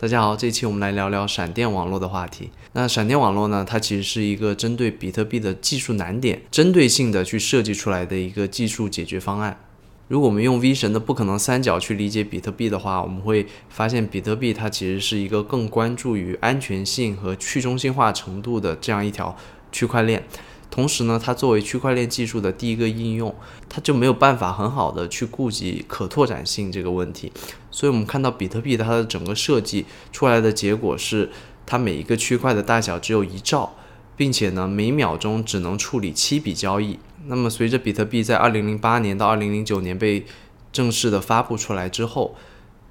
[0.00, 2.50] 大家好，这一期我们来聊聊闪电网络的话题。
[2.72, 9.60] 那闪电网络呢，它其实是一个针对比特币的技术难点，针对性的去设计出来的一个技术解决方案。
[10.08, 19.36] 如果我们用 V 神的不可能三角去理解比特币的话，我们会发现比特币它其实是一个更关注于安全性和去中心化程度的这样一条
[19.70, 20.24] 区块链。
[20.70, 23.34] 同时呢，它作为区块链技术的第一个应用，
[23.68, 27.32] 它就没有办法很好的去顾及可拓展性这个问题。
[27.70, 31.30] 所以，我们看到比特币它的整个设计出来的结果是，
[31.66, 33.74] 它每一个区块的大小只有一兆，
[34.16, 36.98] 并且呢，每秒钟只能处理七笔交易。
[37.26, 40.24] 那么，随着比特币在二零零八年到二零零九年被
[40.72, 42.36] 正式的发布出来之后，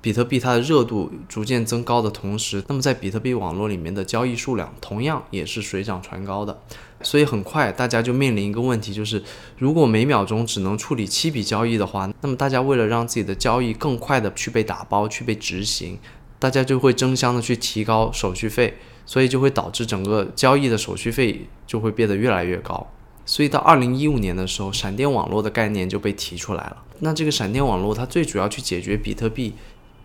[0.01, 6.61] 比特币它的热度逐渐增高的同时，那么在比特币网络里面的交易数量同样也是水涨船高的。
[7.01, 9.23] 所以很快大家就面临一个问题，就是
[9.57, 15.97] 如果每秒钟只能处理七笔交易的话，那么大家为了让自己的交易更快的去被打包、去被执行，
[16.37, 22.91] 大家就会争相的去提高手续费，所以就会导致整个交易的手续费就会变得越来越高。
[23.25, 26.77] 所以到二零一五年的时候，闪电网络的概念就被提出来了。
[26.99, 29.53] 那这个闪电网络它最主要去解决比特币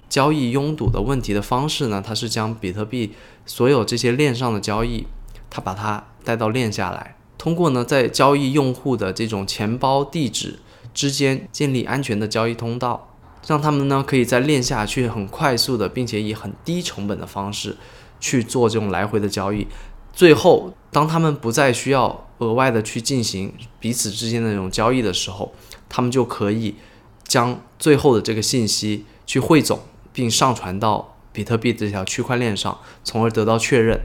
[0.08, 3.12] 交易拥堵的问题的方式呢，它是将比特币
[3.46, 5.06] 所有这些链上的交易。
[5.50, 10.58] 它把它带到链下来，通过呢，在交易用户的这种钱包地址
[10.92, 13.14] 之间建立安全的交易通道，
[13.46, 17.76] 让他们呢可以在链下去很快速的，并且以很低成本的方式
[18.18, 19.66] 去做这种来回的交易。
[20.12, 25.52] 最后，当他们不再需要额外的去进行彼此之间的这种交易的时候，
[25.88, 26.76] 他们就可以
[27.24, 29.80] 将最后的这个信息去汇总，
[30.12, 34.00] 并上传到比特币这条区块链上，从而得到确认。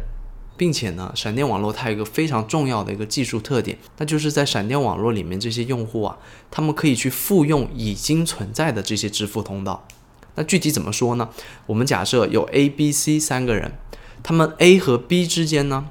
[0.59, 6.17] 并且呢，闪电网络它有一个非常重要的一个技术特点，那就是在闪电网络里面，这些用户啊，
[6.51, 9.87] 他们可以去复用已经存在的这些支付通道。
[10.35, 11.29] 那具体怎么说呢？
[11.67, 13.71] 我们假设有 A、B、C 三个人，
[14.21, 15.87] 他们 A 和 B 之间呢，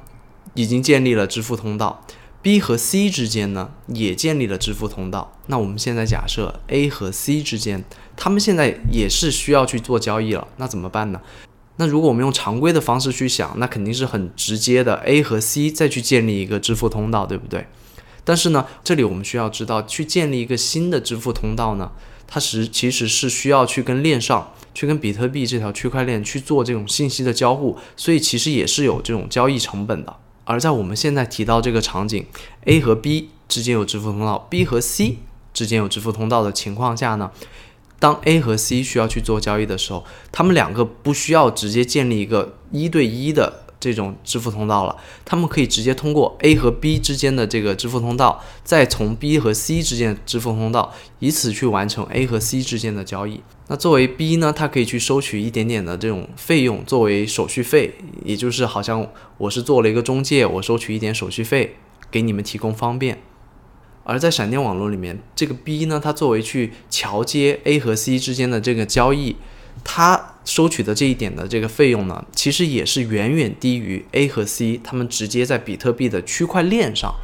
[0.52, 2.04] 已经建立了支付通道
[2.42, 5.32] ；B 和 C 之间呢，也建立了支付通道。
[5.46, 7.82] 那我们现在假设 A 和 C 之间，
[8.14, 11.22] 他们现在也是需要去做交易了，那怎么办呢？
[11.80, 17.66] 那如果我们用常规的方式去想，那肯定是很直接的，A 和 C 再去建立一个支付通道，对不对？
[18.24, 21.92] 但是呢，这里我们需要知道，去建立一个新的支付通道呢，
[22.26, 30.16] 它是其实是需要去跟链上去跟比特币这条区块链去做这种信息的交互，所以其实也是有这种交易成本的。
[30.44, 32.26] 而在我们现在提到这个场景
[32.64, 35.18] ，A 和 B 之间有支付通道，B 和 C
[35.54, 37.30] 之间有支付通道的情况下呢？
[37.98, 52.60] 当 A 和 C 需要去做交易的时候，他们两个不需要直接建立一个一对一的这种支付通道了，他们可以直接通过 A 和 B 之间的这个支付通道，再从 B 和 C 之间支付通道，以此去完成 A 和 C
[52.60, 53.40] 之间的交易。
[53.68, 57.94] 那作为 B 呢，它可以去收取一点点的这种费用作为手续费，
[58.24, 61.76] 也就是好像我是做了一个中介，我收取一点手续费
[62.10, 63.20] 给你们提供方便。
[64.08, 69.36] 而在闪电网络里面，这个 B 呢，它作为去桥接 A 和 C 之间的这个交易，
[69.84, 77.14] 它收取的这一点的这个费用呢，其实也是远远低于 A 和 C 他们直接在比特币的区块链上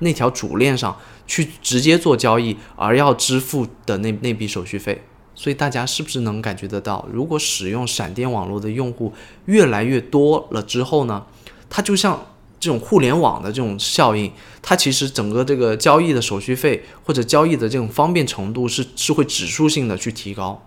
[0.00, 0.94] 那条主链上
[1.26, 5.00] 去直接做交易而要支付的那那笔手续费。
[5.34, 9.14] 所以大家是不是能感觉得到，如果使用闪电网络的用户
[9.46, 11.24] 越来越多了之后呢，
[11.70, 12.26] 它就像。
[12.58, 20.62] 这种互联网的这种效应，它其实整个这个交易的手续费或者交易的这种方便程度是是会指数性的去提高。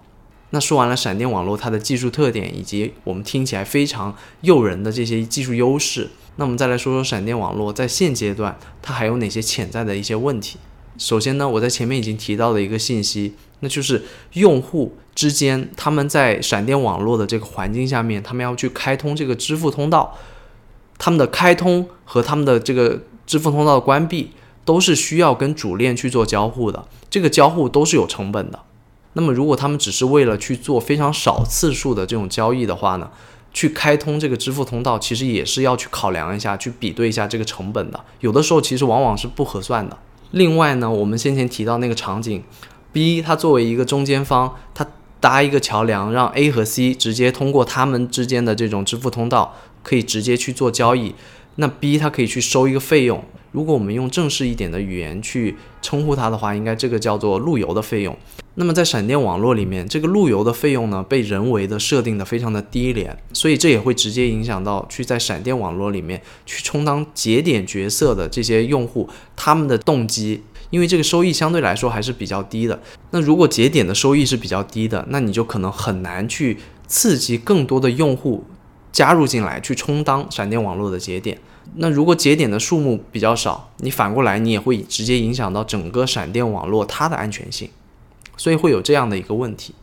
[0.52, 10.58] 那说完了闪电网络它的技术特点以及我们听起来非常诱人的这些技术优势，那我们再来说说闪电网络在现阶段它还有哪些潜在的一些问题。
[10.98, 20.18] 首先呢，我在前面已经提到了一个信息，那就是用户之间他们在闪电网络的这个环境下面，他们要去开通这个支付通道。
[21.00, 24.30] 他们的开通和他们的这个支付通道的关闭，
[24.64, 28.60] 都是需要跟主链去做交互的，这个交互都是有成本的。
[29.14, 33.10] 那么，如果他们只是为了去做非常少次数的这种交易的话呢，
[33.52, 38.00] 去开通这个支付通道，其实也是要去考量一下，去比对一下这个成本的。
[38.20, 39.98] 有的时候其实往往是不合算的。
[40.32, 42.44] 另外呢，我们先前提到那个场景
[42.94, 44.86] ，B 它作为一个中间方，它
[45.20, 49.56] 搭一个桥梁，让 A 和 C 直接通过他们之间的这种支付通道。
[49.84, 51.14] 可以直接去做交易，
[51.56, 53.24] 那 B 它可以去收一个费用。
[53.52, 58.16] 如果我们用正式一点的语言去称呼它的话，应该这个叫做路由的费用。
[58.56, 72.80] 那么在闪电网络里面，这个路由的费用呢，被人为的设定的非常的低廉，所以这也会直接影响到去在闪电网络里面去充当节点角色的这些用户他们的动机，因为这个收益相对来说还是比较低的。
[73.12, 78.44] 那如果节点的收益是比较低的，那你就可能很难去刺激更多的用户。
[78.92, 81.40] 加入进来，去充当闪电网络的节点。
[81.76, 87.70] 那如果节点的数目比较少，你反过来你也会直接影响到整个闪电网络它的安全性，
[88.36, 89.76] 所以会有这样的一个问题。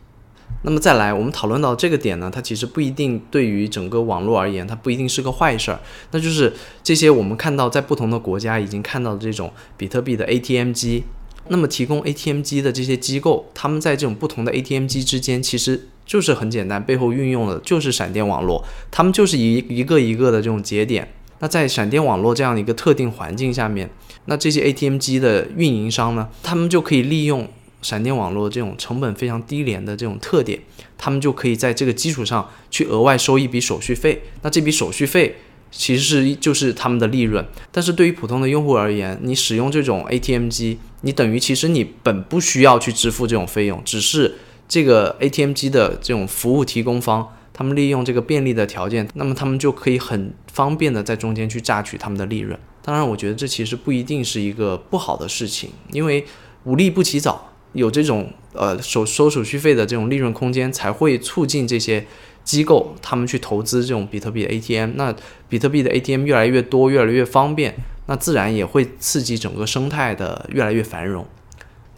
[0.63, 5.79] 那么再来，我们讨论到这个点呢，它其实不一定对于整个网络而言，它不一定是个坏事儿。
[6.11, 6.53] 那就是
[6.83, 11.03] 这些我们看到在不同的国家已经看到的这种比特币的 ATM 机，
[11.49, 21.07] 那么提供 ATM 机的这些机构，他们在这种不同的 ATM 机之间，其实就是很简单，背后运用的就是闪电网络，他们就是一一个一个的这种节点。
[21.39, 23.87] 那在闪电网络这样的一个特定环境下面，
[24.25, 27.47] 那这些 ATM 机的运营商呢，他们就可以利用。
[27.79, 30.59] 闪电网络这种成本非常低廉的这种特点，
[30.97, 34.19] 他们就可以在这个基础上去额外收一笔手续费。
[34.41, 35.35] 那这笔手续费
[35.71, 37.45] 其实是就是他们的利润。
[37.71, 44.35] 但是对于普通的用户而言，你使用这种 ATM 机，你等于其实你本不需要去支付这种费用，只是
[44.67, 52.57] 这个 ATM 机的这种服务提供方，他们利用这个便利的条件，那么他们就可以很方便的在中间去榨取他们的利润。
[52.81, 56.25] 当然，我觉得这其实不一定是一个不好的事情，因为
[56.63, 57.53] 无利不起早。
[57.73, 62.03] 有这种呃手收手续费的这种利润空间，才会促进这些
[62.43, 64.91] 机构他们去投资这种比特币的 ATM。
[64.95, 65.13] 那
[65.47, 67.75] 比特币的 ATM 越来越多，越来越方便，
[68.07, 71.25] 那自然也会刺激整个生态的越来越繁荣。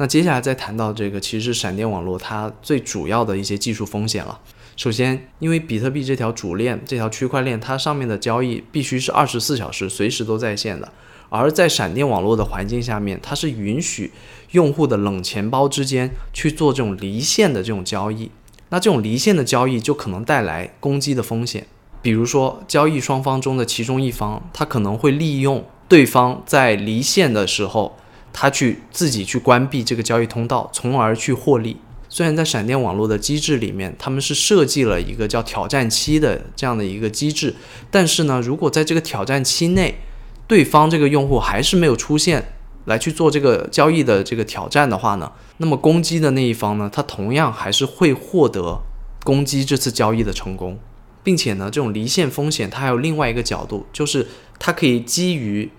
[0.02, 4.40] 那接下来再谈到这个，其实是闪电网络它最主要的一些技术风险了。
[4.78, 10.90] 首先，因为比特币这条主链这条区块链，它上面的交易必须是二十四小时随时都在线的。
[11.28, 14.14] 而在闪电网络的环境下面，它是允许
[14.52, 18.32] 用户的冷钱包之间去做这种离线的这种交易。
[18.70, 21.68] 那这种离线的交易就可能带来攻击的风险，
[22.02, 27.98] 比如说交易双方中的其中一方，他可能会利用对方在离线的时候，
[28.42, 31.76] 他去自己去关闭这个交易通道，从而去获利。
[32.08, 37.54] 虽然在闪电网络的机制里面，他们是设计了一个叫挑战期的这样的一个机制，
[37.92, 40.00] 但是呢，如果在这个挑战期内，
[40.48, 42.54] 对方这个用户还是没有出现
[42.86, 48.82] 来去做这个交易的这个挑战的话呢，那么攻击的那一方呢，他同样还是会获得
[49.26, 50.80] 攻击这次交易的成功，
[51.22, 54.26] 并且呢，这种离线风险它还有另外一个角度，就是
[54.58, 55.70] 它可以基于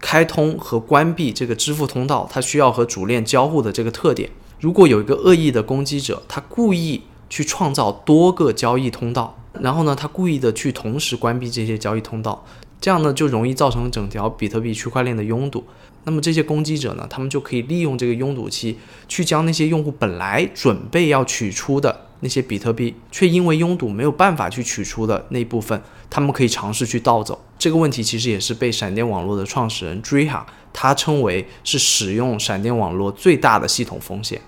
[0.00, 12.44] 开通和关闭这个支付通道，它需要和主链交互的这个特点，如果有一个恶意的攻击者，他故意去创造多个交易通道，然后呢，他故意的去同时关闭这些交易通道。
[12.80, 15.62] 这样呢，就容易造成整条比特币区块链的拥堵。
[16.04, 27.42] 那么这些攻击者呢，他们就可以利用这个拥堵期，去将那些用户本来准备要取出的那些比特币，却因为拥堵没有办法去取出的那部分，他们可以尝试去盗走。
[27.58, 34.40] 这个问题其实也是被闪电网络的创始人 Driha 他称为是使用闪电网络最大的系统风险。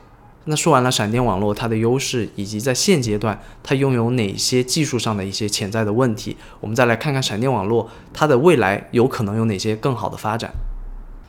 [0.45, 10.51] 那说完了闪电网络它的优势，以及在现阶段它拥有哪些技术上的一些潜在的问题，我们再来看看闪电网络它的未来有可能有哪些更好的发展。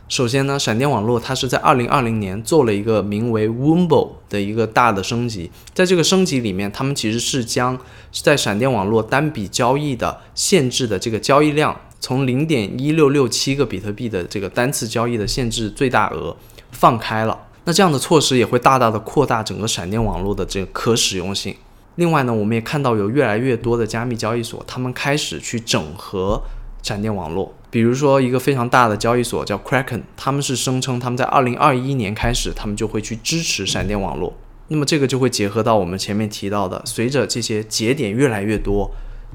[0.10, 7.80] 首先呢，闪电网络它是在二零二零年做了一个名为 Wombo 的一个大的升级，在这个升级里面，他们其实是将
[8.12, 16.36] 在闪电网络单笔交易的限制的这个交易量，从零点一六六七个比特币的这个单次交易的限制最大额
[16.72, 17.48] 放开了。
[17.64, 21.56] 那这样的措施也会大大的扩大整个闪电网络的这个可使用性。
[21.96, 26.44] 另外呢，我们也看到有越来越多的加密交易所，他们开始去整合
[26.84, 27.54] 闪电网络。
[27.74, 34.38] 比如说一个非常大的交易所叫 Kraken，他们是声称他们在二零二一年开始，他们就会去支持闪电网络。
[34.68, 38.92] 那么这个就会结合到我们前面提到的，随着这些节点越来越多，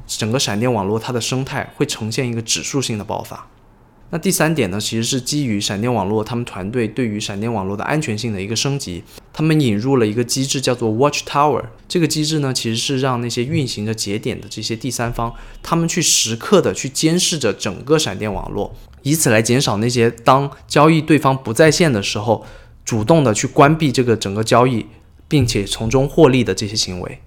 [0.07, 3.49] 整个闪电网络它的生态会呈现一个指数性的爆发。
[4.11, 9.05] 那第三点呢，其实是基于闪电网络他们团队对于闪电网络的安全性的一个升级。
[9.35, 11.63] 他们引入了一个机制，叫做 Watch Tower。
[11.87, 22.47] 这个机制呢，其实是让那些运行着节点的这些第三方，他们去时刻的去监视着整个闪电网络，以此来减少那些当交易对方不在线的时候，
[22.87, 24.87] 主动的去关闭这个整个交易，
[25.29, 27.21] 并且从中获利的这些行为。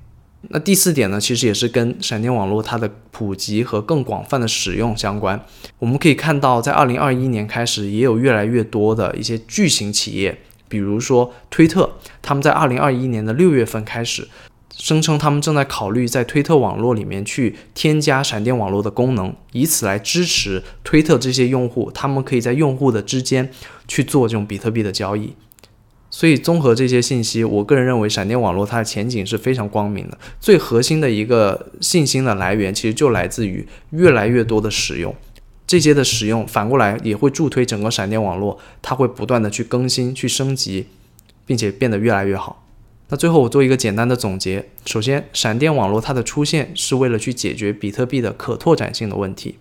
[0.49, 5.39] 那第四点呢，其实也是跟闪电网络它的普及和更广泛的使用相关。
[5.77, 14.27] 我们可以看到，在二零二一年开始，也有越来越多的一些巨型企业，比如说推特，他们在二零二一年的六月份开始，
[14.75, 23.51] 声称他们正在考虑在推特网络里面去添加闪电网络的功能，以此来支持推特这些用户，他们可以在用户的之间
[23.87, 25.35] 去做这种比特币的交易。
[26.13, 30.17] 所以，综合这些信息，我个人认为闪电网络它的前景是非常光明的。
[30.41, 35.15] 最核心的一个信心的来源，其实就来自于越来越多的使用，
[35.65, 40.87] 这些的使用反过来也会助推整个闪电网络，它会不断的去更新、去升级，
[41.45, 42.67] 并且变得越来越好。
[43.07, 44.67] 那最后我做一个简单的总结。
[44.85, 49.55] 首先，闪电网络它的出现是为了去解决比特币的可拓展性的问题。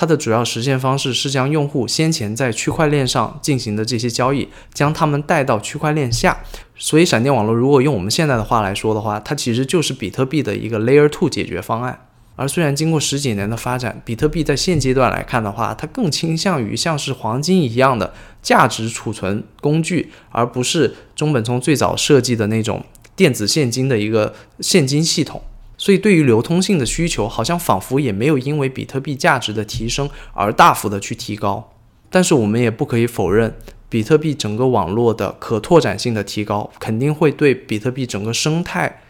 [0.00, 6.38] 它的主要实现方式是将用户先前在区块链上进行的这些交易，将他们带到区块链下。
[6.76, 12.06] 所以，闪电网络如果用我们现在的话来说的话，它其实就是比特币的一个 Layer Two 解决方案。
[12.36, 22.84] 而虽然经过十几年的发展，比特币在现阶段来看的话，它更倾向于像是黄金一样的价值储存工具，而不是中本聪最早设计的那种
[23.16, 25.42] 电子现金的一个现金系统。
[25.78, 31.72] 所以，对于流通性的需求，好像仿佛也没有因为比特币价值的提升而大幅的去提高。
[32.10, 33.54] 但是，我们也不可以否认，
[33.88, 39.00] 比特币整个网络的可拓展性的提高，肯定会对比特币整个生态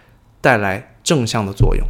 [0.41, 1.87] 带来正向的作用。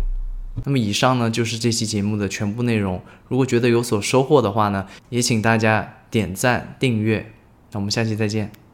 [0.65, 3.01] 那么以上呢就是这期节目的全部内容。
[3.29, 7.33] 如果觉得有所收获的话呢，也请大家点赞订阅。
[7.73, 8.68] 那我们下期再见。